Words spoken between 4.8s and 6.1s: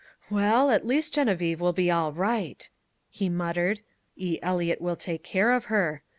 will take care of her.